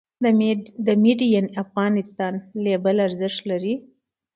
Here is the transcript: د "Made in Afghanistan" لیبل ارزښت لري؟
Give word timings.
د 0.85 0.91
"Made 1.03 1.25
in 1.39 1.45
Afghanistan" 1.63 2.33
لیبل 2.65 2.95
ارزښت 3.07 3.41
لري؟ 3.51 3.73